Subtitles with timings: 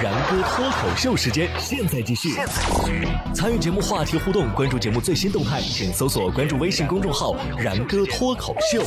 [0.00, 2.28] 然哥脱口秀时间，现在继续。
[3.34, 8.80] 参与节目话题互动，关注节目最新动态，请搜索关注微信公众号“然哥脱口秀”。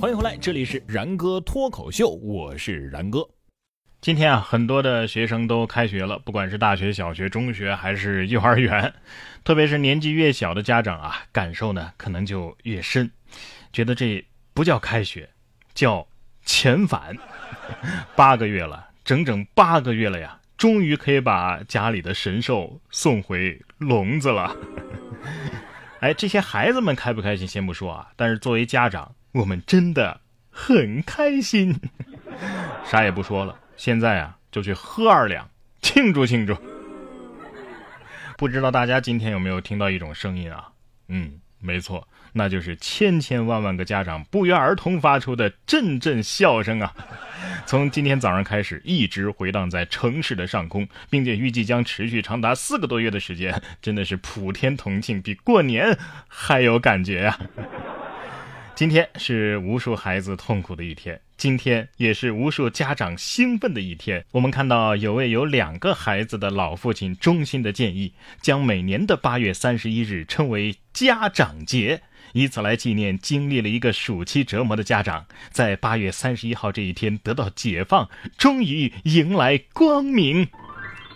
[0.00, 3.28] 欢迎回来，这里是然哥脱口秀，我是然哥。
[4.00, 8.94] 今天啊，很多的学生都开学了，不管是大学、小学、中学还是幼儿园，
[9.42, 13.10] 特别是年纪越小的家长啊，感受呢可能就越深，
[13.72, 14.24] 觉得这
[14.54, 15.28] 不叫开学，
[15.74, 16.06] 叫。
[16.48, 17.14] 遣返，
[18.16, 20.40] 八个月了，整整八个月了呀！
[20.56, 24.56] 终于可以把家里的神兽送回笼子了。
[26.00, 31.78] 哎，这些孩子们开不开心先不说啊，但是作为家长，我们真的很开心。
[32.86, 35.46] 啥也不说了，现在啊，就去喝二两，
[35.82, 36.56] 庆祝庆祝。
[38.38, 40.70] 不知道大家今天有没有听到一种声音啊？
[41.08, 42.06] 嗯，没错。
[42.34, 46.94] 那就是千千万万个家长不约而同发出的阵阵笑声啊！
[47.66, 57.38] 从今天早上开始，一直回荡在城市的上空，并且预计将持续长达四个多月的时间，真的是普天同庆，比过年还有感觉呀！
[58.74, 64.24] 今天是无数孩子痛苦的一天，今天也是无数家长兴奋的一天。
[64.32, 72.02] 我们看到有位有两个孩子的老父亲衷心的建议，将每年的八月三十一日称为家长节。
[72.32, 80.48] 以此来纪念经历了一个暑期折磨的家长，在八月三十一号这一天得到解放，终于迎来光明。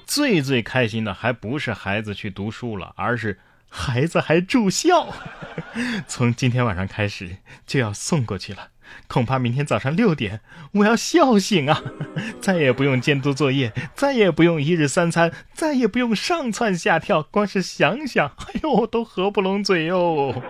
[0.06, 5.12] 最最开心的还不是孩子去读书了，而是孩子还住校。
[6.06, 8.68] 从今天晚上开始就要送过去了，
[9.08, 10.40] 恐怕明天早上六点
[10.72, 11.82] 我要笑醒啊！
[12.40, 20.42] 再也不用监督作业，再也不用一日三餐，再也不用上蹿下跳，光是想想，哎呦，都合不拢嘴哟。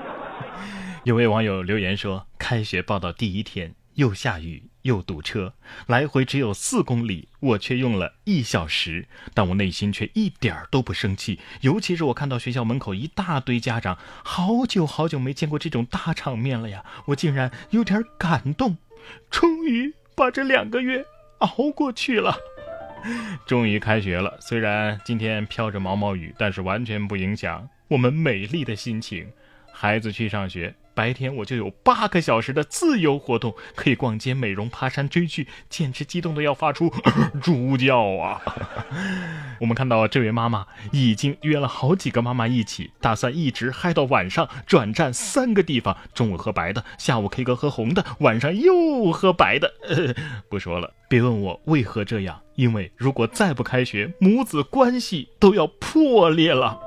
[1.05, 5.55] 有位网友留言说：“开学报道第一天，又下雨又堵车，
[5.87, 9.07] 来回只有四公里，我却用了一小时。
[9.35, 11.39] 但我内心却一点儿都不生气。
[11.63, 16.85] 尤其是我看到学校门口一大堆家长，好久好久没见过这种大场面了呀！
[17.07, 18.77] 我竟然有点感动。
[19.31, 21.05] 终于把这两个月
[21.39, 22.37] 熬过去了，
[23.47, 24.37] 终于开学了。
[24.41, 29.29] 虽然今天飘着毛毛雨，但是完全不影响我们美丽的心情。
[29.73, 36.93] 孩子去上学。”白天我就有八个小时的自由活动，可以逛街、美容、爬山、追剧，简直激动的要发出
[37.43, 38.43] 猪叫啊！
[39.61, 49.73] 我们看到这位妈妈已经约了好几个妈妈一起，打算一直嗨到晚上，转战三个地方：中午喝白的，下午 K 歌喝红的，晚上又喝白的。
[50.51, 56.79] 不说了，别问我为何这样，因为如果再不开学，母子关系都要破裂了。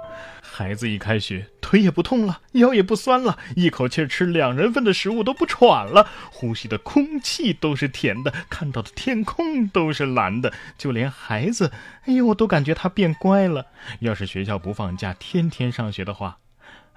[0.42, 11.72] 孩子一开学，腿也不痛了，腰也不酸了，一口气吃两人份的食物都不喘了，呼吸的空气都是甜的，看到的天空都是蓝的，就连孩子，
[12.04, 13.66] 哎呦，我都感觉他变乖了。
[14.00, 16.38] 要是学校不放假，天天上学的话，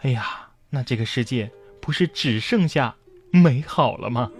[0.02, 2.94] 哎呀，那这个世界不是只剩下
[3.30, 4.30] 美好了吗？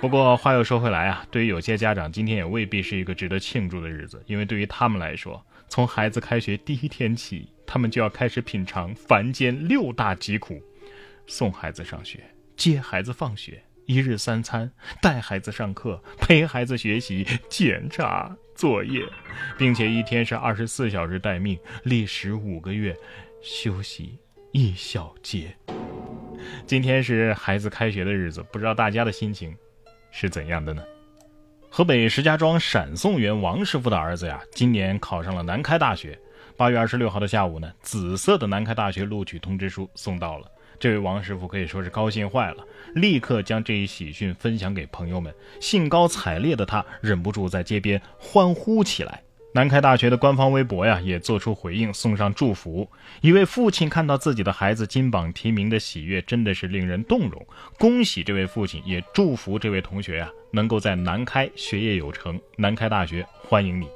[0.00, 7.48] 不过话又说回来啊，对于有些家长，今天也未必是一个值得庆祝的日子，因为对于他们来说，从孩子开学第一天起。
[7.68, 10.58] 他们就要开始品尝凡间六大疾苦：
[11.26, 12.24] 送孩子上学、
[12.56, 19.02] 接孩子放学、一日三餐、带孩子上课、陪孩子学习、检查作业，
[19.58, 22.96] 并且一天是二十四小时待命，历时五个月，
[23.42, 24.18] 休息
[24.52, 25.54] 一小节。
[26.66, 29.54] 今天是孩子开学的日子，不知道大家的心情
[30.10, 30.82] 是怎样的呢？
[31.68, 36.18] 河北石家庄闪送员王师傅的儿子呀，今年考上了南开大学。
[36.58, 40.50] 八月二十六号的下午呢，紫色的南开大学录取通知书送到了。
[40.80, 42.64] 这位王师傅可以说是高兴坏了，
[42.96, 45.32] 立刻将这一喜讯分享给朋友们。
[45.60, 49.22] 兴高采烈的他忍不住在街边欢呼起来。
[49.54, 52.90] 南开大学的官方微博呀，也做出回应，送上祝福。
[53.20, 57.46] 一位父亲看到自己的孩子金榜题名的喜悦，真的是令人动容。
[57.78, 62.40] 恭喜这位父亲，也祝福这位同学呀，能够在南开学业有成。
[62.56, 63.86] 南开大学欢迎你。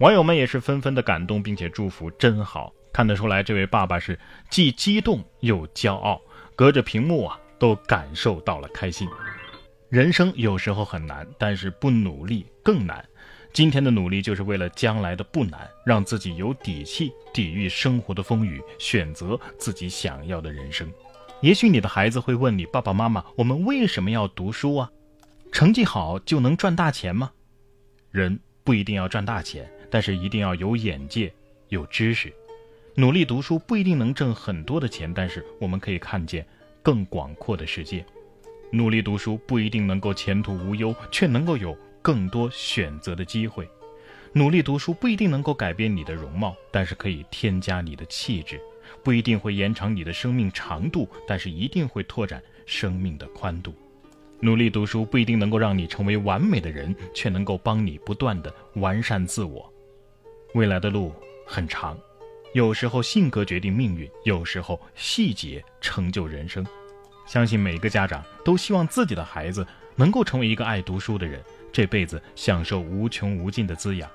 [0.00, 4.18] 网友们也是纷纷的感动，并且祝福，真好看得出来，这位爸爸是
[4.48, 6.18] 既激动又骄傲，
[6.56, 9.06] 隔着屏幕啊，都感受到了开心。
[9.90, 13.04] 人生有时候很难，但是不努力更难。
[13.52, 20.90] 今天的努力就是为了将来的不难，让自己有底气抵御生活的风雨，选择自己想要的人生。
[21.42, 24.90] 也许你的孩子会问你：爸爸妈妈，我们为什么要读书啊？
[25.52, 27.32] 成绩好就能赚大钱吗？
[28.10, 29.70] 人不一定要赚大钱。
[29.90, 31.32] 但是一定要有眼界，
[31.68, 32.32] 有知识，
[32.94, 36.46] 努力读书不一定能挣很多的钱，但是我们可以看见
[36.82, 38.04] 更广阔的世界。
[38.70, 43.68] 努力读书不一定能够前途无忧，却能够有更多选择的机会。
[44.32, 48.58] 努力读书不一定能够改变你的容貌，但是可以添加你的气质；
[49.02, 53.74] 不一定会延长你的生命长度，但是一定会拓展生命的宽度。
[54.38, 59.70] 努力读书不一定能够让你成为完美的人，却能够帮你不断的完善自我。
[60.54, 61.14] 未来的路
[61.46, 61.96] 很长，
[62.54, 66.66] 有时候性格决定命运，有时候细节成就人生。
[67.24, 69.64] 相信每个家长都希望自己的孩子
[69.94, 71.40] 能够成为一个爱读书的人，
[71.72, 74.10] 这辈子享受无穷无尽的滋养。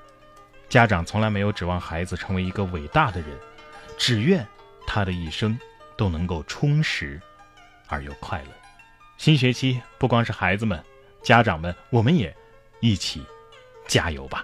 [0.68, 3.30] 家长从来没有指望孩子成为一个伟大的人，
[3.98, 4.46] 只愿
[4.86, 5.58] 他的一生
[5.96, 7.22] 都能够充实
[7.88, 8.50] 而又快乐。
[9.18, 10.84] 新学期不光是孩子们，
[11.24, 12.36] 家长们，我们也
[12.82, 13.24] 一起
[13.88, 14.44] 加油吧！